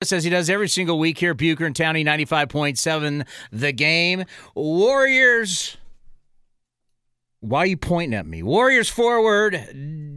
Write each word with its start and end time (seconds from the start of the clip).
as 0.00 0.24
he 0.24 0.30
does 0.30 0.48
every 0.48 0.68
single 0.68 0.98
week 0.98 1.18
here, 1.18 1.34
Bucher 1.34 1.66
and 1.66 1.74
Townie 1.74 2.04
95.7 2.06 3.26
the 3.52 3.72
game. 3.72 4.24
Warriors. 4.54 5.76
Why 7.40 7.60
are 7.60 7.66
you 7.66 7.76
pointing 7.76 8.18
at 8.18 8.26
me? 8.26 8.42
Warriors 8.42 8.88
forward, 8.88 9.52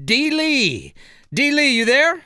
D 0.06 0.32
Lee. 0.32 0.94
D 1.34 1.52
Lee, 1.52 1.78
you 1.78 1.84
there? 1.84 2.22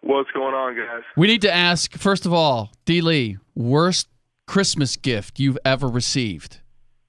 What's 0.00 0.30
going 0.30 0.54
on, 0.54 0.74
guys? 0.74 1.02
We 1.18 1.26
need 1.26 1.42
to 1.42 1.54
ask, 1.54 1.98
first 1.98 2.24
of 2.24 2.32
all, 2.32 2.72
D 2.86 3.02
Lee, 3.02 3.36
worst 3.54 4.08
Christmas 4.46 4.96
gift 4.96 5.38
you've 5.38 5.58
ever 5.66 5.86
received? 5.86 6.60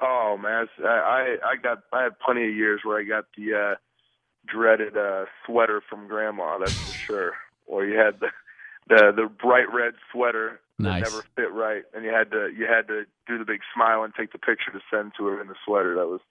Oh 0.01 0.37
man, 0.37 0.67
I 0.83 1.37
I 1.45 1.55
got 1.55 1.79
I 1.93 2.03
had 2.03 2.19
plenty 2.19 2.43
of 2.49 2.53
years 2.55 2.81
where 2.83 2.99
I 2.99 3.03
got 3.03 3.23
the 3.37 3.53
uh 3.55 3.75
dreaded 4.45 4.97
uh 4.97 5.25
sweater 5.45 5.81
from 5.89 6.09
grandma, 6.09 6.57
that's 6.59 6.73
for 6.73 6.97
sure. 6.97 7.31
Or 7.65 7.85
you 7.85 7.97
had 7.97 8.19
the 8.19 8.27
the 8.89 9.11
the 9.15 9.29
bright 9.29 9.71
red 9.73 9.93
sweater 10.11 10.59
nice. 10.79 11.03
that 11.03 11.11
never 11.11 11.23
fit 11.35 11.53
right, 11.53 11.83
and 11.93 12.03
you 12.03 12.11
had 12.11 12.31
to 12.31 12.49
you 12.55 12.65
had 12.65 12.87
to 12.87 13.03
do 13.27 13.37
the 13.37 13.45
big 13.45 13.61
smile 13.73 14.03
and 14.03 14.13
take 14.15 14.31
the 14.31 14.37
picture 14.37 14.71
to 14.71 14.79
send 14.91 15.13
to 15.17 15.25
her 15.25 15.41
in 15.41 15.47
the 15.47 15.55
sweater. 15.65 15.95
That 15.95 16.07
was. 16.07 16.21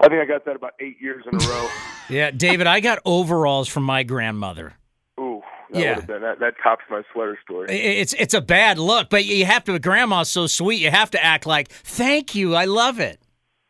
I 0.00 0.08
think 0.08 0.20
I 0.20 0.24
got 0.24 0.44
that 0.46 0.56
about 0.56 0.72
eight 0.80 1.00
years 1.00 1.24
in 1.30 1.36
a 1.36 1.38
row. 1.38 1.68
yeah, 2.08 2.32
David, 2.32 2.66
I 2.66 2.80
got 2.80 2.98
overalls 3.04 3.68
from 3.68 3.84
my 3.84 4.02
grandmother. 4.02 4.74
Ooh, 5.20 5.40
that 5.70 5.80
yeah. 5.80 6.00
Been, 6.00 6.22
that, 6.22 6.40
that 6.40 6.54
tops 6.60 6.82
my 6.90 7.02
sweater 7.12 7.38
story. 7.44 7.70
It's 7.70 8.12
it's 8.14 8.34
a 8.34 8.40
bad 8.40 8.78
look, 8.78 9.08
but 9.08 9.24
you 9.24 9.44
have 9.44 9.64
to. 9.64 9.78
Grandma's 9.78 10.28
so 10.28 10.46
sweet, 10.46 10.80
you 10.80 10.90
have 10.90 11.10
to 11.12 11.24
act 11.24 11.46
like, 11.46 11.68
"Thank 11.68 12.34
you, 12.34 12.54
I 12.54 12.64
love 12.64 12.98
it." 12.98 13.20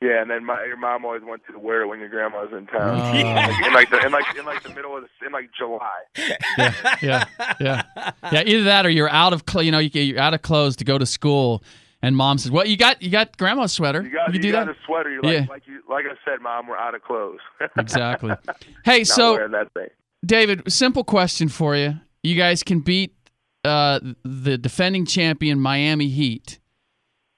Yeah, 0.05 0.21
and 0.21 0.31
then 0.31 0.45
my 0.45 0.63
your 0.67 0.77
mom 0.77 1.07
always 1.07 1.23
wants 1.23 1.47
you 1.49 1.55
to 1.55 1.59
wear 1.59 1.81
it 1.81 1.87
when 1.87 1.99
your 1.99 2.11
grandma's 2.11 2.53
in 2.53 2.67
town. 2.67 3.01
Uh, 3.01 3.13
yeah. 3.15 3.67
in 3.67 3.73
like 3.73 3.89
the 3.89 4.05
in 4.05 4.13
like 4.13 4.37
in 4.37 4.45
like 4.45 4.63
the 4.63 4.69
middle 4.69 4.95
of 4.95 5.05
the, 5.05 5.27
in 5.27 5.33
like 5.33 5.49
July. 5.57 6.03
Yeah, 6.19 6.75
yeah, 7.01 7.25
yeah, 7.59 7.83
yeah. 8.31 8.43
Either 8.45 8.65
that 8.65 8.85
or 8.85 8.91
you're 8.91 9.09
out 9.09 9.33
of 9.33 9.45
cl- 9.49 9.63
you 9.63 9.73
know 9.73 9.79
you're 9.79 10.21
out 10.21 10.35
of 10.35 10.43
clothes 10.43 10.77
to 10.77 10.85
go 10.85 10.99
to 10.99 11.07
school, 11.07 11.65
and 12.03 12.15
mom 12.19 12.37
says, 12.37 12.51
"Well, 12.51 12.67
you 12.67 12.77
got 12.77 13.01
you 13.01 13.09
got 13.09 13.39
grandma's 13.39 13.73
sweater. 13.73 14.03
You 14.03 14.11
got 14.11 14.29
you, 14.29 14.35
you 14.35 14.41
do 14.41 14.53
got 14.53 14.67
that? 14.67 14.77
a 14.77 14.79
sweater. 14.85 15.11
You're 15.11 15.23
like 15.23 15.33
yeah. 15.33 15.47
like 15.49 15.67
you 15.67 15.81
like 15.89 16.05
I 16.05 16.15
said, 16.31 16.43
mom, 16.43 16.67
we're 16.67 16.77
out 16.77 16.95
of 16.95 17.03
clothes. 17.03 17.41
exactly. 17.79 18.35
Hey, 18.85 18.99
Not 18.99 19.07
so. 19.07 19.49
David, 20.25 20.71
simple 20.71 21.05
question 21.05 21.49
for 21.49 21.77
you. 21.77 21.95
You 22.23 22.35
guys 22.35 22.63
can 22.63 22.81
beat 22.81 23.15
uh, 23.65 24.01
the 24.23 24.59
defending 24.59 25.07
champion 25.07 25.61
Miami 25.61 26.09
Heat. 26.09 26.59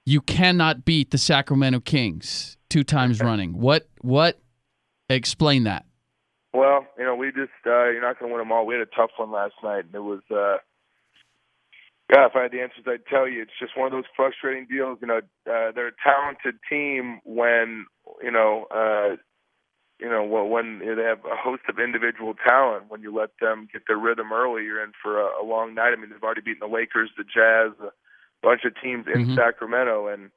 You 0.09 0.21
cannot 0.21 0.85
beat 0.85 1.11
the 1.11 1.19
Sacramento 1.19 1.81
Kings 1.81 2.57
two 2.71 2.85
times 2.85 3.21
running. 3.29 3.59
What 3.59 3.89
what 4.01 4.41
explain 5.11 5.65
that? 5.65 5.85
Well, 6.55 6.87
you 6.97 7.05
know, 7.05 7.17
we 7.17 7.27
just 7.33 7.51
uh 7.67 7.91
you're 7.91 8.01
not 8.01 8.19
going 8.19 8.31
to 8.31 8.35
win 8.35 8.41
them 8.41 8.53
all. 8.53 8.65
We 8.65 8.75
had 8.75 8.83
a 8.83 8.97
tough 8.97 9.11
one 9.17 9.33
last 9.33 9.55
night, 9.63 9.85
and 9.85 9.95
it 9.95 10.01
was. 10.01 10.23
uh 10.31 10.59
God, 12.13 12.27
if 12.27 12.37
I 12.37 12.43
had 12.43 12.53
the 12.53 12.61
answers, 12.61 12.85
I'd 12.87 13.05
tell 13.11 13.27
you. 13.27 13.43
It's 13.43 13.59
just 13.59 13.77
one 13.77 13.87
of 13.87 13.93
those 13.93 14.07
frustrating 14.15 14.69
deals. 14.71 14.99
You 15.01 15.09
know, 15.09 15.19
uh, 15.19 15.73
they're 15.75 15.89
a 15.89 16.03
talented 16.05 16.55
team 16.71 17.19
when 17.25 17.87
you 18.23 18.31
know, 18.31 18.67
uh, 18.71 19.17
you 19.99 20.09
know, 20.09 20.23
when 20.23 20.79
they 20.79 21.03
have 21.03 21.25
a 21.25 21.35
host 21.35 21.63
of 21.69 21.81
individual 21.81 22.35
talent. 22.47 22.85
When 22.89 23.03
you 23.03 23.13
let 23.13 23.31
them 23.41 23.67
get 23.73 23.83
their 23.89 23.99
rhythm 23.99 24.33
early, 24.33 24.63
you're 24.63 24.85
in 24.85 24.93
for 25.03 25.21
a, 25.21 25.43
a 25.43 25.45
long 25.45 25.75
night. 25.75 25.95
I 25.95 25.97
mean, 25.97 26.11
they've 26.11 26.23
already 26.23 26.43
beaten 26.43 26.61
the 26.61 26.73
Lakers, 26.73 27.11
the 27.19 27.25
Jazz, 27.25 27.73
bunch 28.43 28.63
of 28.65 28.73
teams 28.83 29.07
in 29.13 29.27
Mhm. 29.29 29.37
Sacramento, 29.37 30.09
and 30.09 30.31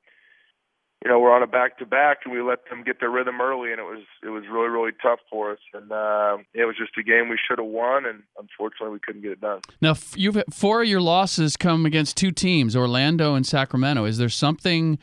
you 1.03 1.09
know, 1.09 1.17
we're 1.17 1.33
on 1.33 1.42
a 1.42 1.47
back 1.47 1.78
to 1.78 1.86
back 1.86 2.17
and 2.25 2.33
we 2.33 2.41
let 2.41 2.69
them 2.69 2.83
get 2.83 3.00
their 3.00 3.09
rhythm 3.09 3.39
early 3.39 3.72
and 3.72 3.80
it 3.80 3.86
was 3.86 4.03
it 4.22 4.28
was 4.28 4.44
really, 4.52 4.67
really 4.67 4.91
tough 5.02 5.19
for 5.30 5.52
us. 5.53 5.59
And 5.73 5.89
uh, 5.94 6.39
it 6.53 6.66
was 6.66 6.75
just 6.78 6.97
a 6.97 7.03
game 7.03 7.30
we 7.30 7.38
should 7.38 7.58
have 7.58 7.67
won 7.69 8.06
and 8.06 8.23
unfortunately 8.38 8.89
we 8.95 9.00
couldn't 9.00 9.22
get 9.22 9.31
it 9.31 9.39
done. 9.39 9.61
Now, 9.81 9.94
you've 10.16 10.44
four 10.52 10.81
of 10.81 10.89
your 10.89 11.00
losses 11.00 11.56
come 11.56 11.86
against 11.86 12.17
two 12.17 12.31
teams, 12.31 12.75
Orlando 12.75 13.33
and 13.33 13.47
Sacramento. 13.47 14.03
Is 14.03 14.17
there 14.17 14.28
something 14.28 15.00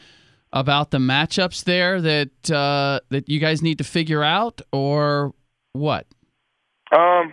about 0.53 0.91
the 0.91 0.99
matchups 0.99 1.65
there 1.65 2.03
that 2.03 2.51
uh, 2.51 3.01
that 3.09 3.31
you 3.31 3.41
guys 3.41 3.63
need 3.63 3.79
to 3.79 3.85
figure 3.85 4.23
out, 4.23 4.61
or 4.73 5.33
what? 5.73 6.07
Um, 6.93 7.33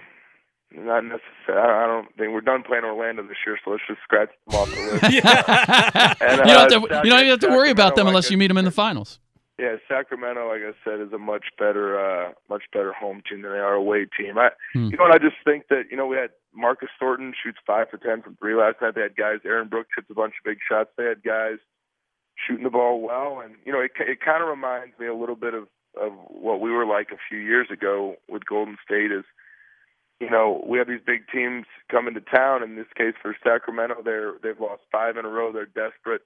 not 0.72 1.04
necessarily. 1.04 1.20
I 1.48 1.86
don't 1.88 2.08
think 2.18 2.31
we're 2.34 2.42
done 2.42 2.64
playing 2.64 2.84
Orlando 2.84 3.24
this 3.24 3.38
year, 3.46 3.58
so 3.64 3.72
let's 3.72 3.84
just 3.88 4.00
scratch 4.04 4.30
them 4.48 4.56
off 4.59 4.70
the 4.70 4.81
list. 4.81 5.04
And, 6.22 6.38
you 6.48 6.54
don't 6.54 6.72
have 6.72 6.84
uh, 6.84 7.02
to, 7.02 7.02
you 7.06 7.12
don't 7.12 7.20
even 7.20 7.30
have 7.30 7.40
to 7.40 7.50
worry 7.50 7.70
about 7.72 7.96
them 7.96 8.08
unless 8.08 8.26
like 8.26 8.31
you 8.31 8.38
meet 8.38 8.48
them 8.48 8.58
in 8.58 8.66
the 8.66 8.72
finals. 8.72 9.20
Yeah, 9.59 9.76
Sacramento, 9.88 10.48
like 10.50 10.62
I 10.62 10.74
said, 10.84 11.00
is 11.00 11.14
a 11.14 11.18
much 11.20 11.46
better, 11.59 12.00
uh, 12.00 12.31
much 12.50 12.64
better 12.74 12.92
home 12.92 13.22
team 13.30 13.44
than 13.44 13.52
they 13.52 13.59
are 13.59 13.76
away 13.76 14.06
team. 14.18 14.38
I, 14.38 14.50
Hmm. 14.74 14.90
you 14.90 14.98
know, 14.98 15.04
what 15.04 15.14
I 15.14 15.20
just 15.20 15.36
think 15.46 15.68
that 15.70 15.84
you 15.92 15.98
know 15.98 16.08
we 16.08 16.18
had 16.18 16.31
Marcus 16.56 16.90
Thornton 17.00 17.34
shoots 17.44 17.60
five 17.66 17.88
for 17.90 17.98
ten 17.98 18.22
from 18.24 18.36
three 18.38 18.56
last 18.56 18.81
night. 18.81 18.96
They 18.96 19.02
had 19.02 19.16
guys. 19.16 19.40
Aaron 19.46 19.68
Brooks 19.68 19.90
hits 19.96 20.10
a 20.10 20.16
bunch 20.16 20.34
of 20.40 20.44
big 20.44 20.58
shots. 20.68 20.90
They 20.98 21.06
had 21.06 21.22
guys 21.24 21.60
shooting 22.48 22.64
the 22.64 22.72
ball 22.72 23.00
well, 23.02 23.42
and 23.44 23.54
you 23.66 23.72
know, 23.72 23.80
it 23.80 23.92
it 24.00 24.20
kind 24.22 24.42
of 24.42 24.50
reminds 24.50 24.98
me 24.98 25.06
a 25.06 25.14
little 25.16 25.36
bit 25.36 25.54
of 25.54 25.68
of 26.02 26.12
what 26.28 26.60
we 26.60 26.72
were 26.72 26.86
like 26.88 27.12
a 27.12 27.18
few 27.30 27.38
years 27.38 27.68
ago 27.72 28.16
with 28.28 28.46
Golden 28.46 28.78
State. 28.84 29.12
Is 29.12 29.24
you 30.19 30.29
know, 30.29 30.63
we 30.68 30.78
have 30.78 30.88
these 30.88 31.01
big 31.06 31.28
teams 31.34 31.66
coming 31.91 32.13
to 32.13 32.22
town. 32.22 32.63
In 32.63 32.75
this 32.75 32.88
case, 32.96 33.13
for 33.22 33.35
Sacramento, 33.44 33.96
they're 34.03 34.34
they've 34.41 34.59
lost 34.59 34.81
five 34.91 35.18
in 35.18 35.25
a 35.25 35.29
row. 35.29 35.51
They're 35.51 35.66
desperate. 35.66 36.22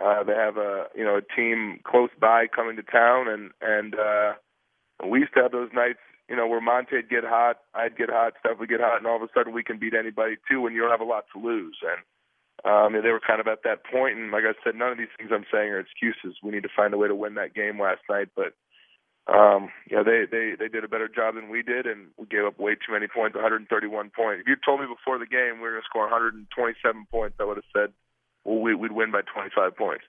Uh, 0.00 0.22
they 0.24 0.34
have 0.34 0.56
a 0.56 0.86
you 0.94 1.04
know 1.04 1.16
a 1.16 1.34
team 1.36 1.80
close 1.84 2.10
by 2.20 2.46
coming 2.46 2.76
to 2.76 2.82
town, 2.82 3.28
and 3.28 3.50
and 3.60 3.94
uh, 3.94 4.32
we 5.08 5.20
used 5.20 5.34
to 5.34 5.42
have 5.42 5.52
those 5.52 5.70
nights. 5.74 6.00
You 6.28 6.36
know, 6.36 6.46
where 6.46 6.60
Monta'd 6.60 7.10
get 7.10 7.24
hot, 7.24 7.56
I'd 7.74 7.96
get 7.98 8.08
hot, 8.08 8.34
Steph 8.38 8.60
would 8.60 8.68
get 8.68 8.80
hot, 8.80 8.98
and 8.98 9.06
all 9.06 9.16
of 9.16 9.22
a 9.22 9.28
sudden 9.34 9.52
we 9.52 9.64
can 9.64 9.80
beat 9.80 9.94
anybody 9.94 10.36
too 10.48 10.60
when 10.60 10.74
you 10.74 10.80
don't 10.80 10.92
have 10.92 11.00
a 11.00 11.04
lot 11.04 11.24
to 11.34 11.42
lose. 11.42 11.76
And 11.82 12.00
um, 12.62 12.92
they 13.02 13.10
were 13.10 13.18
kind 13.18 13.40
of 13.40 13.48
at 13.48 13.64
that 13.64 13.84
point. 13.84 14.16
And 14.16 14.30
like 14.30 14.44
I 14.44 14.54
said, 14.62 14.76
none 14.76 14.92
of 14.92 14.98
these 14.98 15.10
things 15.18 15.30
I'm 15.34 15.46
saying 15.52 15.70
are 15.70 15.80
excuses. 15.80 16.38
We 16.40 16.52
need 16.52 16.62
to 16.62 16.76
find 16.76 16.94
a 16.94 16.98
way 16.98 17.08
to 17.08 17.16
win 17.16 17.34
that 17.34 17.54
game 17.54 17.80
last 17.80 18.02
night, 18.08 18.28
but 18.36 18.54
um, 19.30 19.70
know, 19.96 20.02
they, 20.02 20.24
they, 20.30 20.54
they 20.58 20.68
did 20.68 20.82
a 20.82 20.88
better 20.88 21.08
job 21.08 21.36
than 21.36 21.48
we 21.48 21.62
did, 21.62 21.86
and 21.86 22.08
we 22.18 22.26
gave 22.26 22.44
up 22.44 22.58
way 22.58 22.74
too 22.74 22.92
many 22.92 23.06
points, 23.06 23.36
131 23.36 24.10
points. 24.10 24.40
If 24.40 24.48
you 24.48 24.56
told 24.64 24.80
me 24.80 24.86
before 24.86 25.18
the 25.18 25.26
game 25.26 25.56
we 25.56 25.62
were 25.62 25.70
going 25.72 25.82
to 25.82 25.86
score 25.86 26.02
127 26.02 27.06
points, 27.10 27.36
I 27.38 27.44
would 27.44 27.56
have 27.56 27.70
said, 27.72 27.92
well, 28.44 28.58
we, 28.58 28.74
we'd 28.74 28.92
win 28.92 29.12
by 29.12 29.20
25 29.22 29.76
points. 29.76 30.04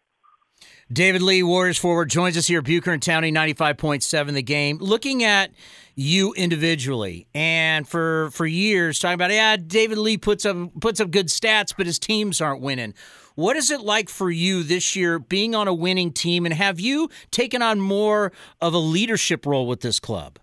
David 0.92 1.22
Lee, 1.22 1.42
Warriors 1.42 1.78
forward, 1.78 2.10
joins 2.10 2.36
us 2.38 2.48
here, 2.48 2.62
Bucher 2.62 2.92
and 2.92 3.02
Townie, 3.02 3.32
95.7 3.32 4.34
the 4.34 4.42
game. 4.42 4.78
Looking 4.80 5.24
at 5.24 5.52
you 5.96 6.34
individually, 6.34 7.28
and 7.34 7.88
for 7.88 8.30
for 8.32 8.46
years 8.46 9.00
talking 9.00 9.16
about, 9.16 9.32
yeah, 9.32 9.56
David 9.56 9.98
Lee 9.98 10.18
puts 10.18 10.46
up 10.46 10.58
puts 10.80 11.00
up 11.00 11.10
good 11.10 11.28
stats, 11.28 11.74
but 11.76 11.86
his 11.86 11.98
teams 11.98 12.42
aren't 12.42 12.62
winning. 12.62 12.94
What 13.42 13.58
is 13.58 13.72
it 13.72 13.82
like 13.82 14.08
for 14.08 14.30
you 14.30 14.62
this 14.62 14.96
year 14.96 15.18
being 15.18 15.56
on 15.56 15.68
a 15.68 15.74
winning 15.74 16.14
team, 16.14 16.46
and 16.46 16.54
have 16.54 16.80
you 16.80 17.10
taken 17.32 17.64
on 17.64 17.80
more 17.82 18.32
of 18.62 18.76
a 18.76 18.78
leadership 18.78 19.48
role 19.48 19.66
with 19.66 19.82
this 19.82 20.00
club? 20.00 20.38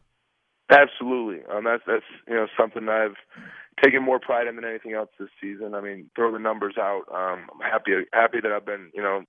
Absolutely. 0.69 1.44
Um, 1.47 1.62
that's 1.62 1.84
that's 1.87 2.03
you 2.26 2.34
know 2.34 2.48
something 2.58 2.88
I've 2.88 3.14
taken 3.84 4.03
more 4.03 4.19
pride 4.19 4.48
in 4.48 4.56
than 4.56 4.64
anything 4.64 4.94
else 4.94 5.10
this 5.16 5.28
season. 5.41 5.76
I 5.76 5.81
mean, 5.81 6.10
throw 6.16 6.32
the 6.32 6.41
numbers 6.41 6.75
out. 6.76 7.03
Um, 7.14 7.47
I'm 7.54 7.70
happy 7.70 7.92
happy 8.12 8.38
that 8.42 8.50
I've 8.50 8.66
been 8.66 8.91
you 8.92 9.03
know 9.03 9.22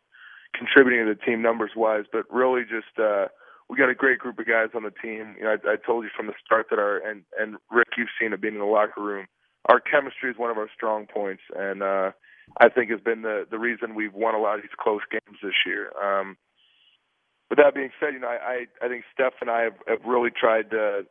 contributing 0.57 1.05
to 1.05 1.13
the 1.13 1.23
team 1.23 1.43
numbers 1.43 1.73
wise, 1.75 2.05
but 2.11 2.23
really 2.31 2.63
just 2.63 2.97
uh, 2.97 3.27
we 3.69 3.77
got 3.77 3.89
a 3.89 3.93
great 3.93 4.17
group 4.17 4.39
of 4.39 4.47
guys 4.47 4.69
on 4.73 4.81
the 4.81 4.93
team. 4.99 5.35
You 5.37 5.43
know, 5.43 5.57
I, 5.63 5.73
I 5.73 5.75
told 5.75 6.05
you 6.05 6.09
from 6.17 6.25
the 6.25 6.33
start 6.43 6.71
that 6.71 6.79
our 6.79 6.97
and 7.07 7.21
and 7.39 7.57
Ric, 7.69 7.89
you've 7.99 8.09
seen 8.19 8.33
it 8.33 8.41
being 8.41 8.55
in 8.55 8.61
the 8.61 8.65
locker 8.65 9.03
room. 9.03 9.27
Our 9.67 9.79
chemistry 9.79 10.31
is 10.31 10.37
one 10.37 10.51
of 10.51 10.57
our 10.57 10.69
strong 10.73 11.05
points, 11.05 11.43
and 11.55 11.83
uh, 11.83 12.11
I 12.59 12.69
think 12.69 12.89
has 12.91 13.01
been 13.01 13.21
the 13.21 13.45
the 13.49 13.59
reason 13.59 13.95
we've 13.95 14.13
won 14.13 14.35
a 14.35 14.39
lot 14.39 14.55
of 14.55 14.61
these 14.61 14.71
close 14.79 15.01
games 15.11 15.37
this 15.43 15.65
year. 15.65 15.91
Um, 16.01 16.37
with 17.49 17.57
that 17.57 17.75
being 17.75 17.91
said, 17.99 18.13
you 18.13 18.19
know, 18.19 18.27
I 18.27 18.65
I, 18.81 18.85
I 18.85 18.87
think 18.87 19.03
Steph 19.13 19.33
and 19.41 19.49
I 19.49 19.63
have, 19.63 19.75
have 19.87 20.05
really 20.05 20.29
tried 20.31 20.71
to 20.71 21.05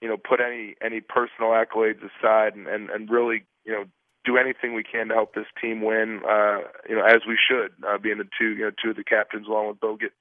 you 0.00 0.08
know 0.08 0.16
put 0.16 0.40
any 0.40 0.74
any 0.82 1.00
personal 1.00 1.50
accolades 1.52 2.02
aside 2.02 2.54
and 2.54 2.66
and, 2.66 2.90
and 2.90 3.10
really 3.10 3.44
you 3.64 3.72
know 3.72 3.84
do 4.24 4.38
anything 4.38 4.74
we 4.74 4.82
can 4.82 5.08
to 5.08 5.14
help 5.14 5.34
this 5.34 5.46
team 5.60 5.82
win. 5.82 6.20
Uh, 6.28 6.58
you 6.88 6.96
know, 6.96 7.04
as 7.04 7.20
we 7.28 7.38
should, 7.38 7.72
uh, 7.86 7.98
being 7.98 8.18
the 8.18 8.28
two 8.38 8.50
you 8.50 8.64
know 8.64 8.70
two 8.82 8.90
of 8.90 8.96
the 8.96 9.04
captains 9.04 9.46
along 9.46 9.68
with 9.68 9.80
Bogut, 9.80 10.12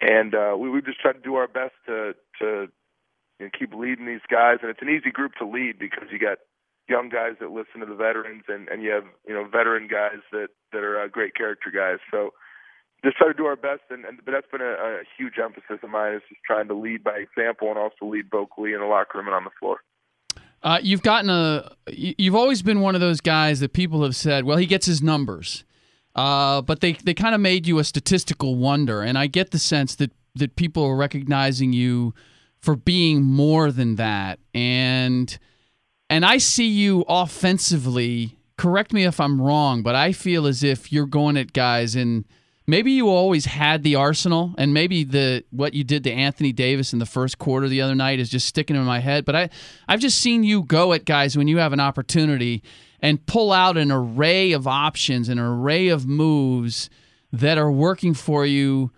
and 0.00 0.34
uh, 0.34 0.56
we 0.56 0.70
we 0.70 0.80
just 0.80 1.00
try 1.00 1.12
to 1.12 1.18
do 1.20 1.34
our 1.34 1.48
best 1.48 1.74
to 1.86 2.14
to 2.40 2.68
you 3.38 3.46
know, 3.46 3.50
keep 3.58 3.74
leading 3.74 4.06
these 4.06 4.24
guys. 4.30 4.58
And 4.62 4.70
it's 4.70 4.82
an 4.82 4.90
easy 4.90 5.10
group 5.10 5.32
to 5.38 5.46
lead 5.46 5.78
because 5.78 6.04
you 6.12 6.18
got 6.18 6.38
young 6.90 7.08
guys 7.08 7.34
that 7.40 7.50
listen 7.52 7.80
to 7.80 7.86
the 7.86 7.94
veterans, 7.94 8.42
and 8.48 8.68
and 8.68 8.82
you 8.82 8.90
have 8.90 9.04
you 9.26 9.32
know 9.34 9.44
veteran 9.44 9.86
guys 9.88 10.20
that 10.32 10.48
that 10.72 10.82
are 10.82 11.00
uh, 11.00 11.08
great 11.08 11.34
character 11.34 11.70
guys. 11.70 11.98
So 12.10 12.30
just 13.04 13.16
try 13.16 13.28
to 13.28 13.34
do 13.34 13.46
our 13.46 13.56
best, 13.56 13.82
and, 13.88 14.04
and 14.04 14.18
but 14.24 14.32
that's 14.32 14.46
been 14.52 14.60
a, 14.60 14.74
a 14.74 15.02
huge 15.16 15.34
emphasis 15.42 15.78
of 15.82 15.88
mine 15.90 16.14
is 16.14 16.22
just 16.28 16.42
trying 16.44 16.68
to 16.68 16.74
lead 16.74 17.02
by 17.02 17.16
example 17.16 17.68
and 17.68 17.78
also 17.78 18.04
lead 18.04 18.26
vocally 18.30 18.74
in 18.74 18.80
the 18.80 18.86
locker 18.86 19.16
room 19.18 19.26
and 19.28 19.34
on 19.34 19.44
the 19.44 19.50
floor. 19.58 19.78
Uh, 20.62 20.78
you've 20.82 21.02
gotten 21.02 21.30
a. 21.30 21.72
you- 21.88 22.14
You've 22.18 22.34
always 22.34 22.60
been 22.62 22.80
one 22.80 22.94
of 22.94 23.00
those 23.00 23.20
guys 23.22 23.60
that 23.60 23.72
people 23.72 24.02
have 24.02 24.14
said, 24.14 24.44
well, 24.44 24.58
he 24.58 24.66
gets 24.66 24.84
his 24.84 25.00
numbers, 25.00 25.64
uh, 26.14 26.60
but 26.60 26.80
they 26.80 26.92
they 26.92 27.14
kind 27.14 27.34
of 27.34 27.40
made 27.40 27.66
you 27.66 27.78
a 27.78 27.84
statistical 27.84 28.56
wonder, 28.56 29.00
and 29.00 29.16
I 29.16 29.26
get 29.28 29.52
the 29.52 29.58
sense 29.58 29.94
that 29.96 30.12
that 30.34 30.56
people 30.56 30.84
are 30.84 30.96
recognizing 30.96 31.72
you 31.72 32.12
for 32.60 32.76
being 32.76 33.22
more 33.22 33.72
than 33.72 33.96
that, 33.96 34.38
and 34.54 35.38
and 36.10 36.26
I 36.26 36.38
see 36.38 36.66
you 36.66 37.04
offensively. 37.08 38.36
Correct 38.58 38.92
me 38.92 39.04
if 39.04 39.20
I'm 39.20 39.40
wrong, 39.40 39.82
but 39.82 39.94
I 39.94 40.12
feel 40.12 40.46
as 40.46 40.62
if 40.62 40.92
you're 40.92 41.06
going 41.06 41.38
at 41.38 41.54
guys 41.54 41.94
and 41.94 42.26
maybe 42.66 42.92
you 42.92 43.08
always 43.08 43.46
had 43.46 43.84
the 43.84 43.94
arsenal 43.94 44.54
and 44.58 44.74
maybe 44.74 45.04
the 45.04 45.44
what 45.50 45.72
you 45.72 45.84
did 45.84 46.04
to 46.04 46.12
Anthony 46.12 46.52
Davis 46.52 46.92
in 46.92 46.98
the 46.98 47.06
first 47.06 47.38
quarter 47.38 47.68
the 47.68 47.80
other 47.80 47.94
night 47.94 48.18
is 48.18 48.28
just 48.28 48.46
sticking 48.46 48.76
in 48.76 48.82
my 48.84 48.98
head, 48.98 49.24
but 49.24 49.36
I 49.36 49.50
I've 49.88 50.00
just 50.00 50.18
seen 50.18 50.42
you 50.42 50.64
go 50.64 50.92
at 50.92 51.04
guys 51.06 51.38
when 51.38 51.48
you 51.48 51.58
have 51.58 51.72
an 51.72 51.80
opportunity 51.80 52.62
and 53.00 53.24
pull 53.24 53.52
out 53.52 53.78
an 53.78 53.90
array 53.90 54.52
of 54.52 54.66
options, 54.66 55.28
an 55.28 55.38
array 55.38 55.88
of 55.88 56.06
moves 56.06 56.90
that 57.32 57.56
are 57.56 57.70
working 57.70 58.12
for 58.14 58.44
you 58.44 58.90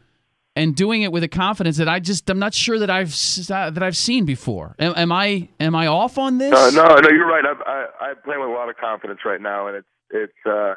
and 0.54 0.76
doing 0.76 1.02
it 1.02 1.12
with 1.12 1.22
a 1.22 1.28
confidence 1.28 1.78
that 1.78 1.88
I 1.88 2.00
just 2.00 2.28
I'm 2.28 2.38
not 2.38 2.54
sure 2.54 2.78
that 2.78 2.90
I've 2.90 3.14
that 3.48 3.82
I've 3.82 3.96
seen 3.96 4.24
before. 4.24 4.74
Am, 4.78 4.92
am 4.96 5.12
I 5.12 5.48
am 5.58 5.74
I 5.74 5.86
off 5.86 6.18
on 6.18 6.38
this? 6.38 6.52
Uh, 6.52 6.70
no, 6.70 6.94
no, 6.96 7.08
you're 7.10 7.28
right. 7.28 7.44
I, 7.44 7.70
I 7.70 8.10
I 8.10 8.14
play 8.14 8.36
with 8.36 8.48
a 8.48 8.52
lot 8.52 8.68
of 8.68 8.76
confidence 8.76 9.20
right 9.24 9.40
now, 9.40 9.66
and 9.68 9.76
it's 9.78 9.88
it's. 10.10 10.46
uh 10.46 10.74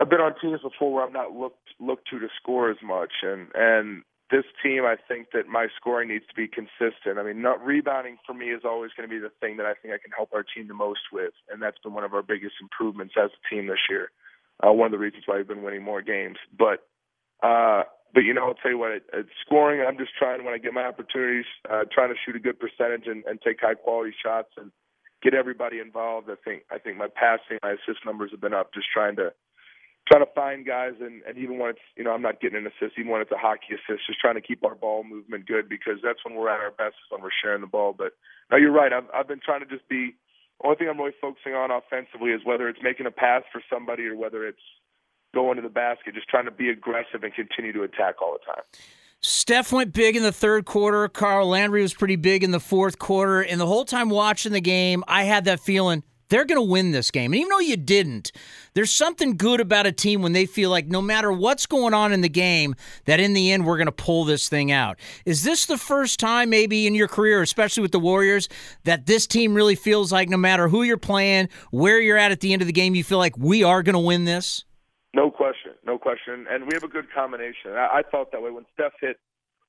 I've 0.00 0.08
been 0.08 0.20
on 0.20 0.34
teams 0.40 0.60
before 0.62 0.92
where 0.92 1.04
I'm 1.04 1.12
not 1.12 1.32
looked 1.32 1.68
looked 1.78 2.08
to 2.08 2.18
to 2.18 2.28
score 2.40 2.70
as 2.70 2.78
much, 2.82 3.12
and 3.22 3.48
and 3.54 4.02
this 4.30 4.44
team, 4.62 4.84
I 4.86 4.96
think 4.96 5.28
that 5.34 5.46
my 5.46 5.66
scoring 5.76 6.08
needs 6.08 6.24
to 6.26 6.34
be 6.34 6.48
consistent. 6.48 7.18
I 7.18 7.22
mean, 7.22 7.42
not 7.42 7.62
rebounding 7.62 8.16
for 8.26 8.32
me 8.32 8.46
is 8.46 8.62
always 8.64 8.90
going 8.96 9.06
to 9.06 9.14
be 9.14 9.20
the 9.20 9.30
thing 9.40 9.58
that 9.58 9.66
I 9.66 9.74
think 9.74 9.92
I 9.92 9.98
can 9.98 10.10
help 10.16 10.30
our 10.32 10.42
team 10.42 10.68
the 10.68 10.74
most 10.74 11.12
with, 11.12 11.34
and 11.52 11.60
that's 11.60 11.76
been 11.84 11.92
one 11.92 12.04
of 12.04 12.14
our 12.14 12.22
biggest 12.22 12.54
improvements 12.60 13.12
as 13.22 13.30
a 13.30 13.54
team 13.54 13.66
this 13.66 13.84
year. 13.90 14.10
Uh, 14.66 14.72
one 14.72 14.86
of 14.86 14.92
the 14.92 14.98
reasons 14.98 15.24
why 15.26 15.36
we've 15.36 15.46
been 15.46 15.62
winning 15.62 15.82
more 15.82 16.02
games, 16.02 16.36
but. 16.58 16.88
Uh 17.42 17.82
but 18.14 18.24
you 18.24 18.34
know, 18.34 18.46
I'll 18.46 18.54
tell 18.54 18.70
you 18.70 18.78
what, 18.78 18.92
at, 18.92 19.26
scoring, 19.44 19.84
I'm 19.86 19.96
just 19.96 20.12
trying 20.18 20.44
when 20.44 20.52
I 20.54 20.58
get 20.58 20.74
my 20.74 20.84
opportunities, 20.84 21.46
uh, 21.68 21.84
trying 21.90 22.10
to 22.10 22.14
shoot 22.24 22.36
a 22.36 22.38
good 22.38 22.60
percentage 22.60 23.06
and, 23.06 23.24
and 23.24 23.40
take 23.40 23.60
high 23.60 23.74
quality 23.74 24.12
shots 24.22 24.50
and 24.56 24.70
get 25.22 25.34
everybody 25.34 25.78
involved. 25.78 26.28
I 26.28 26.36
think 26.44 26.64
I 26.70 26.78
think 26.78 26.98
my 26.98 27.08
passing, 27.08 27.58
my 27.62 27.72
assist 27.72 28.04
numbers 28.04 28.30
have 28.32 28.40
been 28.40 28.52
up. 28.52 28.74
Just 28.74 28.88
trying 28.92 29.16
to 29.16 29.32
trying 30.10 30.24
to 30.26 30.32
find 30.34 30.66
guys 30.66 30.94
and, 31.00 31.22
and 31.22 31.38
even 31.38 31.58
when 31.58 31.70
it's 31.70 31.86
you 31.96 32.04
know 32.04 32.12
I'm 32.12 32.22
not 32.22 32.40
getting 32.40 32.58
an 32.58 32.66
assist, 32.66 32.98
even 32.98 33.10
when 33.10 33.22
it's 33.22 33.32
a 33.32 33.38
hockey 33.38 33.72
assist, 33.72 34.06
just 34.06 34.20
trying 34.20 34.34
to 34.34 34.44
keep 34.44 34.64
our 34.64 34.74
ball 34.74 35.04
movement 35.04 35.46
good 35.46 35.68
because 35.68 35.96
that's 36.02 36.20
when 36.24 36.34
we're 36.34 36.50
at 36.50 36.60
our 36.60 36.72
best 36.72 37.00
is 37.00 37.08
when 37.08 37.22
we're 37.22 37.38
sharing 37.42 37.62
the 37.62 37.66
ball. 37.66 37.94
But 37.96 38.12
no, 38.50 38.58
you're 38.58 38.72
right. 38.72 38.92
I've 38.92 39.08
I've 39.14 39.28
been 39.28 39.40
trying 39.42 39.60
to 39.60 39.66
just 39.66 39.88
be. 39.88 40.16
Only 40.62 40.76
thing 40.76 40.88
I'm 40.88 40.98
really 40.98 41.16
focusing 41.20 41.54
on 41.54 41.72
offensively 41.72 42.30
is 42.30 42.42
whether 42.44 42.68
it's 42.68 42.78
making 42.84 43.06
a 43.06 43.10
pass 43.10 43.42
for 43.50 43.60
somebody 43.68 44.06
or 44.06 44.14
whether 44.14 44.46
it's 44.46 44.62
going 45.34 45.56
to 45.56 45.62
the 45.62 45.68
basket, 45.68 46.14
just 46.14 46.28
trying 46.28 46.44
to 46.44 46.50
be 46.50 46.68
aggressive 46.68 47.22
and 47.22 47.34
continue 47.34 47.72
to 47.72 47.82
attack 47.82 48.20
all 48.20 48.32
the 48.32 48.52
time. 48.52 48.62
Steph 49.20 49.72
went 49.72 49.92
big 49.92 50.16
in 50.16 50.22
the 50.22 50.32
third 50.32 50.64
quarter. 50.64 51.08
Carl 51.08 51.48
Landry 51.48 51.82
was 51.82 51.94
pretty 51.94 52.16
big 52.16 52.42
in 52.42 52.50
the 52.50 52.60
fourth 52.60 52.98
quarter. 52.98 53.40
And 53.40 53.60
the 53.60 53.66
whole 53.66 53.84
time 53.84 54.10
watching 54.10 54.52
the 54.52 54.60
game, 54.60 55.04
I 55.06 55.24
had 55.24 55.44
that 55.44 55.60
feeling 55.60 56.02
they're 56.28 56.44
going 56.46 56.56
to 56.56 56.62
win 56.62 56.92
this 56.92 57.10
game. 57.10 57.32
And 57.32 57.40
even 57.40 57.50
though 57.50 57.60
you 57.60 57.76
didn't, 57.76 58.32
there's 58.72 58.90
something 58.90 59.36
good 59.36 59.60
about 59.60 59.86
a 59.86 59.92
team 59.92 60.22
when 60.22 60.32
they 60.32 60.46
feel 60.46 60.70
like 60.70 60.86
no 60.86 61.02
matter 61.02 61.30
what's 61.30 61.66
going 61.66 61.92
on 61.92 62.10
in 62.12 62.22
the 62.22 62.28
game, 62.28 62.74
that 63.04 63.20
in 63.20 63.34
the 63.34 63.52
end, 63.52 63.66
we're 63.66 63.76
going 63.76 63.86
to 63.86 63.92
pull 63.92 64.24
this 64.24 64.48
thing 64.48 64.72
out. 64.72 64.98
Is 65.26 65.44
this 65.44 65.66
the 65.66 65.76
first 65.76 66.18
time, 66.18 66.48
maybe 66.48 66.86
in 66.86 66.94
your 66.94 67.06
career, 67.06 67.42
especially 67.42 67.82
with 67.82 67.92
the 67.92 68.00
Warriors, 68.00 68.48
that 68.84 69.06
this 69.06 69.26
team 69.26 69.54
really 69.54 69.74
feels 69.74 70.10
like 70.10 70.30
no 70.30 70.38
matter 70.38 70.68
who 70.68 70.82
you're 70.82 70.96
playing, 70.96 71.50
where 71.70 72.00
you're 72.00 72.16
at 72.16 72.32
at 72.32 72.40
the 72.40 72.54
end 72.54 72.62
of 72.62 72.66
the 72.66 72.72
game, 72.72 72.94
you 72.94 73.04
feel 73.04 73.18
like 73.18 73.36
we 73.36 73.62
are 73.62 73.82
going 73.82 73.92
to 73.92 74.00
win 74.00 74.24
this? 74.24 74.64
No 75.14 75.30
question, 75.30 75.72
no 75.86 75.98
question, 75.98 76.46
and 76.50 76.64
we 76.66 76.74
have 76.74 76.84
a 76.84 76.88
good 76.88 77.12
combination. 77.14 77.72
I, 77.72 78.00
I 78.00 78.02
felt 78.10 78.32
that 78.32 78.42
way 78.42 78.50
when 78.50 78.64
Steph 78.74 78.92
hit 79.00 79.18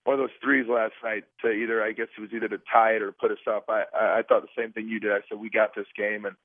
one 0.06 0.16
of 0.16 0.20
those 0.20 0.36
threes 0.42 0.68
last 0.70 0.94
night 1.04 1.24
to 1.42 1.52
either 1.52 1.84
I 1.84 1.92
guess 1.92 2.08
it 2.18 2.22
was 2.22 2.32
either 2.34 2.48
to 2.50 2.60
tie 2.72 2.92
it 2.92 3.02
or 3.02 3.12
put 3.12 3.32
us 3.32 3.44
up. 3.50 3.66
I 3.70 3.84
I, 3.94 4.20
I 4.20 4.22
thought 4.28 4.42
the 4.44 4.62
same 4.62 4.72
thing 4.72 4.88
you 4.88 5.00
did. 5.00 5.12
I 5.12 5.20
said 5.28 5.40
we 5.40 5.50
got 5.50 5.76
this 5.76 5.88
game, 5.98 6.26
and 6.26 6.36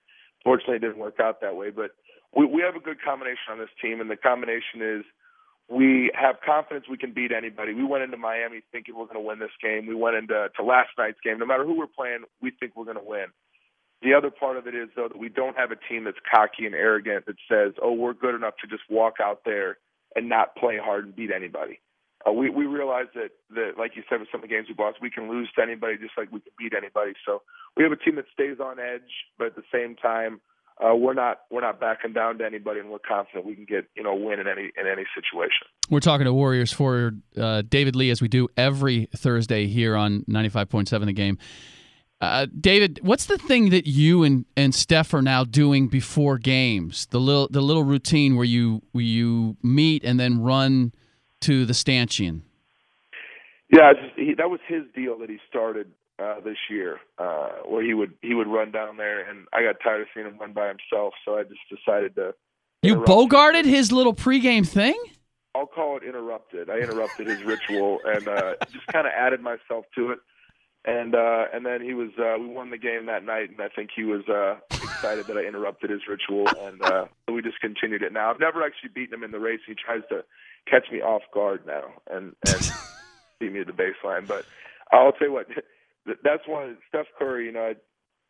fortunately 0.45 0.77
it 0.77 0.81
didn't 0.81 0.99
work 0.99 1.21
out 1.21 1.41
that 1.41 1.57
way. 1.57 1.71
But 1.71 1.93
we 2.37 2.47
we 2.47 2.63
have 2.63 2.77
a 2.77 2.81
good 2.81 2.99
combination 3.03 3.53
on 3.53 3.59
this 3.59 3.71
team, 3.83 4.01
and 4.01 4.11
the 4.11 4.17
combination 4.17 4.83
is 4.83 5.05
we 5.71 6.11
have 6.15 6.37
confidence 6.45 6.87
we 6.91 6.97
can 6.99 7.13
beat 7.13 7.31
anybody. 7.31 7.75
We 7.75 7.85
went 7.85 8.03
into 8.03 8.17
Miami 8.17 8.63
thinking 8.73 8.97
we're 8.97 9.05
going 9.05 9.21
to 9.21 9.27
win 9.29 9.39
this 9.39 9.55
game. 9.63 9.87
We 9.87 9.95
went 9.95 10.17
into 10.17 10.49
to 10.57 10.63
last 10.65 10.91
night's 10.99 11.21
game. 11.23 11.39
No 11.39 11.47
matter 11.47 11.65
who 11.65 11.77
we're 11.79 11.87
playing, 11.87 12.25
we 12.41 12.53
think 12.59 12.73
we're 12.75 12.85
going 12.85 12.97
to 12.97 13.05
win. 13.05 13.27
The 14.03 14.15
other 14.15 14.31
part 14.31 14.57
of 14.57 14.67
it 14.67 14.75
is 14.75 14.89
though 14.95 15.09
that 15.09 15.19
we 15.19 15.29
don't 15.29 15.57
have 15.57 15.71
a 15.73 15.77
team 15.77 16.05
that's 16.05 16.19
cocky 16.33 16.67
and 16.67 16.75
arrogant 16.75 17.27
that 17.27 17.37
says, 17.49 17.75
"Oh, 17.83 17.93
we're 17.93 18.15
good 18.15 18.35
enough 18.35 18.55
to 18.63 18.67
just 18.67 18.83
walk 18.89 19.15
out 19.21 19.43
there 19.45 19.79
and 20.15 20.29
not 20.29 20.55
play 20.57 20.79
hard 20.79 21.05
and 21.05 21.17
beat 21.17 21.31
anybody." 21.35 21.81
Uh, 22.27 22.33
we 22.33 22.51
we 22.51 22.67
realize 22.67 23.07
that 23.15 23.31
that 23.51 23.73
like 23.79 23.97
you 23.97 24.03
said 24.09 24.21
with 24.21 24.29
some 24.31 24.43
of 24.43 24.49
the 24.49 24.55
games 24.55 24.67
we've 24.69 24.79
lost, 24.79 24.99
we 25.01 25.11
can 25.11 25.29
lose 25.29 25.49
to 25.57 25.63
anybody 25.63 25.97
just 25.99 26.15
like 26.17 26.31
we 26.31 26.41
can 26.41 26.53
beat 26.59 26.73
anybody. 26.77 27.13
So 27.27 27.43
we 27.77 27.83
have 27.83 27.93
a 27.93 27.97
team 27.97 28.17
that 28.17 28.27
stays 28.33 28.59
on 28.61 28.79
edge, 28.79 29.11
but 29.37 29.49
at 29.49 29.57
the 29.57 29.63
same 29.73 29.97
time, 29.97 30.41
uh, 30.81 30.95
we're 30.95 31.15
not 31.15 31.41
we're 31.51 31.61
not 31.61 31.81
backing 31.81 32.13
down 32.13 32.39
to 32.39 32.45
anybody, 32.45 32.81
and 32.81 32.91
we're 32.91 32.99
confident 32.99 33.45
we 33.45 33.55
can 33.55 33.65
get 33.65 33.89
you 33.97 34.03
know 34.03 34.15
win 34.15 34.41
in 34.41 34.47
any 34.47 34.71
in 34.77 34.87
any 34.87 35.05
situation. 35.15 35.67
We're 35.91 36.01
talking 36.01 36.25
to 36.25 36.33
Warriors 36.33 36.73
forward 36.73 37.23
uh, 37.37 37.63
David 37.63 37.97
Lee 37.97 38.11
as 38.11 38.21
we 38.21 38.29
do 38.29 38.49
every 38.57 39.09
Thursday 39.17 39.67
here 39.67 39.97
on 39.97 40.25
ninety 40.27 40.49
five 40.51 40.69
point 40.69 40.89
seven 40.89 41.07
the 41.07 41.13
game. 41.13 41.39
Uh, 42.21 42.47
David, 42.61 42.99
what's 43.03 43.27
the 43.27 43.39
thing 43.39 43.71
that 43.71 43.87
you 43.87 44.25
and, 44.25 44.45
and 44.57 44.75
Steph 44.75 45.15
are 45.15 45.23
now 45.23 45.45
doing 45.45 45.87
before 45.87 46.37
games? 46.37 47.07
The 47.11 47.21
little 47.21 47.49
the 47.49 47.61
little 47.61 47.85
routine 47.85 48.35
where 48.35 48.45
you 48.45 48.83
where 48.93 49.05
you 49.05 49.57
meet 49.63 50.03
and 50.03 50.19
then 50.19 50.43
run 50.43 50.93
to 51.43 51.65
the 51.65 51.75
stanchion. 51.75 52.43
Yeah, 53.73 53.93
just, 53.93 54.15
he, 54.17 54.35
that 54.35 54.51
was 54.51 54.61
his 54.67 54.83
deal 54.97 55.19
that 55.19 55.31
he 55.31 55.39
started 55.49 55.93
uh, 56.19 56.41
this 56.41 56.57
year, 56.69 56.99
uh, 57.19 57.51
where 57.67 57.85
he 57.85 57.95
would 57.95 58.15
he 58.21 58.35
would 58.35 58.49
run 58.49 58.73
down 58.73 58.97
there, 58.97 59.29
and 59.29 59.47
I 59.53 59.63
got 59.63 59.77
tired 59.83 60.01
of 60.01 60.09
seeing 60.13 60.27
him 60.27 60.39
run 60.39 60.53
by 60.53 60.67
himself, 60.67 61.15
so 61.25 61.39
I 61.39 61.45
just 61.45 61.61
decided 61.71 62.17
to. 62.17 62.35
You 62.83 62.97
bogarted 62.97 63.65
him. 63.65 63.75
his 63.75 63.93
little 63.93 64.15
pregame 64.15 64.67
thing. 64.67 65.01
I'll 65.55 65.67
call 65.67 65.97
it 65.97 66.03
interrupted. 66.03 66.71
I 66.71 66.79
interrupted 66.79 67.27
his 67.27 67.43
ritual 67.43 67.99
and 68.05 68.27
uh, 68.29 68.55
just 68.71 68.87
kind 68.89 69.07
of 69.07 69.13
added 69.13 69.41
myself 69.41 69.87
to 69.97 70.13
it 70.13 70.19
and 70.85 71.15
uh 71.15 71.45
and 71.53 71.67
then 71.67 71.83
he 71.83 71.95
was 71.95 72.11
uh 72.19 72.39
we 72.39 72.47
won 72.47 72.71
the 72.71 72.79
game 72.79 73.07
that 73.07 73.25
night 73.25 73.51
and 73.51 73.61
I 73.61 73.69
think 73.69 73.91
he 73.95 74.05
was 74.05 74.23
uh 74.29 74.57
excited 74.83 75.27
that 75.27 75.37
I 75.37 75.47
interrupted 75.47 75.91
his 75.91 76.01
ritual 76.09 76.47
and 76.59 76.81
uh 76.83 77.07
we 77.33 77.43
just 77.43 77.61
continued 77.61 78.03
it 78.03 78.13
now. 78.13 78.31
I've 78.31 78.41
never 78.41 78.63
actually 78.65 78.91
beaten 78.95 79.15
him 79.15 79.25
in 79.25 79.33
the 79.33 79.41
race. 79.41 79.61
He 79.67 79.75
tries 79.75 80.03
to 80.11 80.25
catch 80.71 80.91
me 80.93 81.01
off 81.01 81.23
guard 81.35 81.67
now 81.67 81.95
and 82.11 82.35
and 82.47 82.73
beat 83.41 83.53
me 83.53 83.61
at 83.61 83.67
the 83.67 83.73
baseline. 83.73 84.27
But 84.27 84.45
I'll 84.93 85.13
tell 85.13 85.29
you 85.29 85.33
what 85.33 85.47
that's 86.23 86.47
one 86.47 86.79
Steph 86.89 87.07
Curry, 87.19 87.47
you 87.47 87.53
know, 87.53 87.75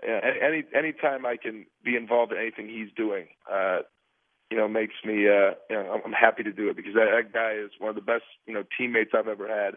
any 0.02 0.64
any 0.74 0.92
time 0.92 1.26
I 1.26 1.36
can 1.36 1.66
be 1.84 1.96
involved 1.96 2.32
in 2.32 2.38
anything 2.38 2.68
he's 2.68 2.92
doing, 2.96 3.26
uh 3.50 3.80
you 4.50 4.56
know, 4.56 4.66
makes 4.66 4.94
me 5.04 5.28
uh 5.28 5.52
you 5.68 5.76
know, 5.76 6.00
I'm 6.02 6.12
happy 6.12 6.42
to 6.44 6.52
do 6.52 6.70
it 6.70 6.76
because 6.76 6.94
that, 6.94 7.08
that 7.14 7.32
guy 7.32 7.52
is 7.52 7.72
one 7.78 7.90
of 7.90 7.94
the 7.94 8.00
best, 8.00 8.24
you 8.46 8.54
know, 8.54 8.64
teammates 8.78 9.10
I've 9.14 9.28
ever 9.28 9.46
had 9.46 9.74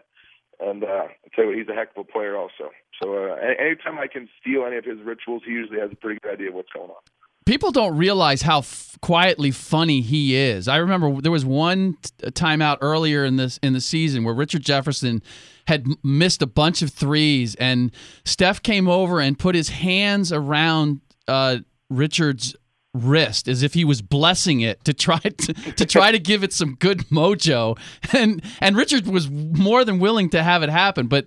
and 0.62 0.84
uh, 0.84 0.86
I 0.86 1.28
tell 1.34 1.46
you, 1.46 1.58
he's 1.58 1.68
a 1.68 1.74
heck 1.74 1.90
of 1.96 2.06
a 2.08 2.12
player 2.12 2.36
also. 2.36 2.70
So 3.02 3.14
uh, 3.14 3.36
anytime 3.58 3.98
I 3.98 4.06
can 4.06 4.28
steal 4.40 4.64
any 4.66 4.76
of 4.76 4.84
his 4.84 4.98
rituals, 5.04 5.42
he 5.44 5.52
usually 5.52 5.80
has 5.80 5.90
a 5.92 5.96
pretty 5.96 6.20
good 6.22 6.32
idea 6.32 6.48
of 6.48 6.54
what's 6.54 6.70
going 6.72 6.90
on. 6.90 6.96
People 7.44 7.72
don't 7.72 7.96
realize 7.96 8.42
how 8.42 8.58
f- 8.58 8.96
quietly 9.00 9.50
funny 9.50 10.00
he 10.00 10.36
is. 10.36 10.68
I 10.68 10.76
remember 10.76 11.20
there 11.20 11.32
was 11.32 11.44
one 11.44 11.96
t- 12.02 12.30
timeout 12.30 12.78
earlier 12.80 13.24
in 13.24 13.36
this 13.36 13.58
in 13.62 13.72
the 13.72 13.80
season 13.80 14.22
where 14.22 14.34
Richard 14.34 14.62
Jefferson 14.62 15.22
had 15.66 15.86
missed 16.04 16.40
a 16.40 16.46
bunch 16.46 16.82
of 16.82 16.90
threes, 16.90 17.56
and 17.56 17.90
Steph 18.24 18.62
came 18.62 18.88
over 18.88 19.20
and 19.20 19.36
put 19.36 19.56
his 19.56 19.70
hands 19.70 20.32
around 20.32 21.00
uh, 21.26 21.58
Richard's 21.90 22.54
wrist 22.94 23.48
as 23.48 23.62
if 23.62 23.74
he 23.74 23.84
was 23.84 24.02
blessing 24.02 24.60
it 24.60 24.84
to 24.84 24.92
try 24.92 25.18
to, 25.18 25.54
to 25.54 25.86
try 25.86 26.12
to 26.12 26.18
give 26.18 26.44
it 26.44 26.52
some 26.52 26.74
good 26.74 27.00
mojo. 27.08 27.78
And 28.12 28.42
and 28.60 28.76
Richard 28.76 29.06
was 29.06 29.30
more 29.30 29.84
than 29.84 29.98
willing 29.98 30.28
to 30.30 30.42
have 30.42 30.62
it 30.62 30.68
happen 30.68 31.06
but 31.06 31.26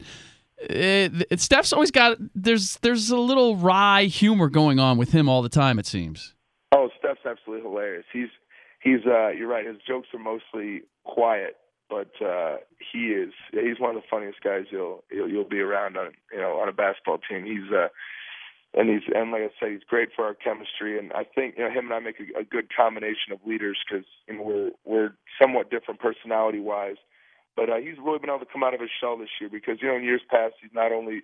it, 0.58 1.28
it, 1.30 1.42
Steph's 1.42 1.74
always 1.74 1.92
got 1.92 2.18
there's 2.34 2.78
there's 2.78 3.10
a 3.10 3.18
little 3.18 3.56
wry 3.56 4.04
humor 4.04 4.50
going 4.50 4.80
on 4.80 4.98
with 4.98 5.12
him 5.12 5.28
all 5.28 5.42
the 5.42 5.50
time 5.50 5.80
it 5.80 5.86
seems. 5.86 6.34
Oh 6.72 6.90
Steph's 7.00 7.26
absolutely 7.26 7.68
hilarious. 7.68 8.06
He's 8.14 8.30
he's 8.82 9.06
uh 9.08 9.30
you're 9.30 9.48
right 9.48 9.66
his 9.66 9.78
jokes 9.88 10.10
are 10.14 10.20
mostly 10.20 10.84
quiet 11.04 11.58
but 11.90 12.12
uh 12.24 12.58
he 12.92 13.08
is 13.08 13.34
he's 13.52 13.80
one 13.80 13.96
of 13.96 14.02
the 14.02 14.08
funniest 14.10 14.42
guys 14.42 14.66
you'll 14.72 15.04
you'll, 15.12 15.30
you'll 15.30 15.44
be 15.44 15.60
around 15.60 15.98
on 15.98 16.12
you 16.32 16.40
know 16.40 16.60
on 16.60 16.70
a 16.70 16.74
basketball 16.74 17.18
team. 17.30 17.46
He's 17.46 17.72
uh 17.74 17.88
and 18.76 18.90
he's 18.90 19.04
and 19.14 19.32
like 19.32 19.42
I 19.42 19.50
said, 19.60 19.72
he's 19.72 19.88
great 19.90 20.10
for 20.16 20.26
our 20.26 20.34
chemistry. 20.36 21.00
And 21.00 21.14
I 21.14 21.24
think 21.24 21.56
you 21.58 21.64
know 21.64 21.72
him 21.72 21.86
and 21.86 21.94
I 21.94 22.00
make 22.00 22.20
a, 22.20 22.42
a 22.42 22.44
good 22.44 22.68
combination 22.76 23.32
of 23.32 23.40
leaders 23.46 23.78
because 23.88 24.06
you 24.28 24.36
know 24.36 24.44
we're 24.44 24.72
we're 24.84 25.10
somewhat 25.42 25.72
different 25.72 26.00
personality 26.00 26.60
wise. 26.60 26.98
But 27.56 27.70
uh, 27.70 27.78
he's 27.78 27.98
really 28.04 28.20
been 28.20 28.30
able 28.30 28.44
to 28.46 28.52
come 28.52 28.64
out 28.64 28.74
of 28.74 28.82
his 28.82 28.90
shell 29.00 29.18
this 29.18 29.30
year 29.40 29.50
because 29.50 29.78
you 29.82 29.88
know 29.88 29.96
in 29.96 30.04
years 30.04 30.22
past 30.30 30.56
he's 30.62 30.74
not 30.74 30.92
only 30.92 31.24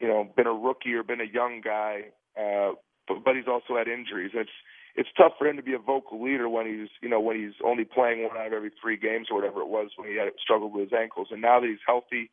you 0.00 0.08
know 0.08 0.26
been 0.36 0.46
a 0.46 0.52
rookie 0.54 0.94
or 0.94 1.02
been 1.02 1.20
a 1.20 1.32
young 1.32 1.60
guy, 1.62 2.06
uh, 2.40 2.72
but 3.06 3.24
but 3.24 3.36
he's 3.36 3.48
also 3.48 3.76
had 3.76 3.88
injuries. 3.88 4.32
It's 4.34 4.50
it's 4.96 5.10
tough 5.18 5.32
for 5.38 5.46
him 5.46 5.56
to 5.56 5.62
be 5.62 5.74
a 5.74 5.78
vocal 5.78 6.22
leader 6.24 6.48
when 6.48 6.66
he's 6.66 6.88
you 7.02 7.10
know 7.10 7.20
when 7.20 7.36
he's 7.36 7.60
only 7.62 7.84
playing 7.84 8.22
one 8.24 8.38
out 8.38 8.46
of 8.48 8.54
every 8.54 8.72
three 8.80 8.96
games 8.96 9.28
or 9.30 9.36
whatever 9.36 9.60
it 9.60 9.68
was 9.68 9.90
when 9.96 10.08
he 10.08 10.16
had 10.16 10.28
struggled 10.42 10.72
with 10.72 10.90
his 10.90 10.98
ankles. 10.98 11.28
And 11.30 11.42
now 11.42 11.60
that 11.60 11.68
he's 11.68 11.84
healthy 11.86 12.30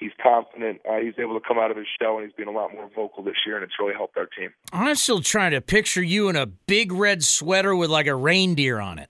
he's 0.00 0.10
confident. 0.22 0.80
Uh, 0.88 0.96
he's 0.96 1.14
able 1.18 1.38
to 1.38 1.46
come 1.46 1.58
out 1.58 1.70
of 1.70 1.76
his 1.76 1.86
shell, 2.00 2.16
and 2.18 2.24
he's 2.26 2.34
been 2.34 2.48
a 2.48 2.52
lot 2.58 2.72
more 2.72 2.88
vocal 2.96 3.22
this 3.22 3.36
year, 3.46 3.54
and 3.56 3.62
it's 3.64 3.74
really 3.78 3.94
helped 3.94 4.16
our 4.16 4.26
team. 4.26 4.50
I'm 4.72 4.94
still 4.96 5.20
trying 5.20 5.52
to 5.52 5.60
picture 5.60 6.02
you 6.02 6.28
in 6.28 6.36
a 6.36 6.46
big 6.46 6.90
red 6.92 7.22
sweater 7.22 7.76
with 7.76 7.90
like 7.90 8.06
a 8.08 8.14
reindeer 8.16 8.80
on 8.80 8.98
it. 8.98 9.08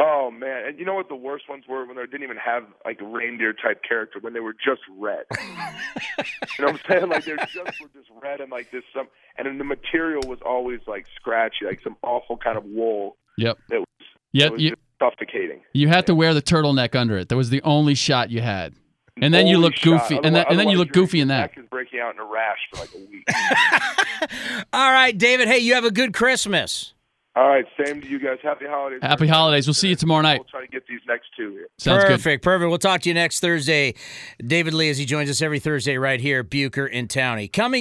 Oh 0.00 0.32
man! 0.32 0.64
And 0.66 0.78
you 0.80 0.84
know 0.84 0.94
what 0.94 1.08
the 1.08 1.14
worst 1.14 1.48
ones 1.48 1.64
were 1.68 1.86
when 1.86 1.94
they 1.96 2.02
didn't 2.06 2.24
even 2.24 2.36
have 2.38 2.64
like 2.84 3.00
a 3.00 3.04
reindeer 3.04 3.52
type 3.52 3.82
character 3.88 4.18
when 4.20 4.32
they 4.32 4.40
were 4.40 4.54
just 4.54 4.80
red. 4.98 5.24
you 5.38 6.64
know 6.64 6.72
what 6.72 6.74
I'm 6.74 6.80
saying? 6.88 7.08
Like 7.08 7.24
they 7.24 7.36
just 7.36 7.54
were 7.80 7.88
just 7.94 8.08
red 8.20 8.40
and 8.40 8.50
like 8.50 8.70
this 8.72 8.82
some, 8.94 9.06
and 9.38 9.46
then 9.46 9.58
the 9.58 9.64
material 9.64 10.22
was 10.26 10.38
always 10.44 10.80
like 10.88 11.04
scratchy, 11.14 11.66
like 11.66 11.80
some 11.84 11.96
awful 12.02 12.36
kind 12.36 12.58
of 12.58 12.64
wool. 12.64 13.16
Yep. 13.38 13.58
That 13.68 13.78
was, 13.80 13.86
Yep. 14.32 14.44
that 14.48 14.52
was 14.54 14.62
You, 14.62 14.74
suffocating. 14.98 15.60
you 15.72 15.88
had 15.88 16.06
to 16.06 16.14
wear 16.14 16.34
the 16.34 16.42
turtleneck 16.42 16.96
under 16.96 17.18
it. 17.18 17.28
That 17.28 17.36
was 17.36 17.50
the 17.50 17.62
only 17.62 17.94
shot 17.94 18.30
you 18.30 18.40
had. 18.40 18.74
And 19.20 19.32
then 19.32 19.46
you 19.46 19.58
look 19.58 19.74
shot. 19.74 20.08
goofy, 20.08 20.20
and 20.22 20.34
then, 20.34 20.46
and 20.48 20.58
then 20.58 20.68
you 20.68 20.78
look 20.78 20.92
goofy 20.92 21.20
in 21.20 21.28
that. 21.28 21.52
Breaking 21.70 22.00
out 22.00 22.14
in 22.14 22.20
a 22.20 22.24
rash 22.24 22.58
for 22.72 22.80
like 22.80 22.90
a 22.94 22.98
week. 23.10 23.28
All 24.72 24.90
right, 24.90 25.16
David. 25.16 25.48
Hey, 25.48 25.58
you 25.58 25.74
have 25.74 25.84
a 25.84 25.90
good 25.90 26.14
Christmas. 26.14 26.94
All 27.34 27.48
right, 27.48 27.64
same 27.82 28.02
to 28.02 28.06
you 28.08 28.18
guys. 28.18 28.36
Happy 28.42 28.66
holidays. 28.68 29.00
Happy 29.00 29.26
holidays. 29.26 29.66
We'll 29.66 29.72
see 29.72 29.88
you 29.88 29.96
tomorrow 29.96 30.20
night. 30.20 30.40
We'll 30.40 30.48
try 30.48 30.60
to 30.60 30.70
get 30.70 30.86
these 30.86 31.00
next 31.08 31.28
two 31.34 31.52
here. 31.52 31.68
Sounds 31.78 32.04
good. 32.04 32.10
perfect, 32.10 32.44
perfect. 32.44 32.68
We'll 32.68 32.78
talk 32.78 33.00
to 33.02 33.08
you 33.08 33.14
next 33.14 33.40
Thursday. 33.40 33.94
David 34.46 34.74
Lee, 34.74 34.90
as 34.90 34.98
he 34.98 35.06
joins 35.06 35.30
us 35.30 35.40
every 35.40 35.58
Thursday 35.58 35.96
right 35.96 36.20
here, 36.20 36.42
Bucher 36.44 36.84
and 36.92 37.08
Towney. 37.08 37.48
Coming. 37.48 37.80